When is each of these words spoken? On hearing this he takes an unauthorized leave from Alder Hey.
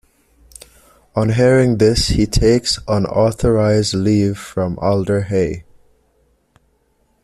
On 1.15 1.29
hearing 1.29 1.77
this 1.77 2.07
he 2.07 2.25
takes 2.25 2.77
an 2.87 3.05
unauthorized 3.05 3.93
leave 3.93 4.35
from 4.35 4.79
Alder 4.79 5.21
Hey. 5.21 5.63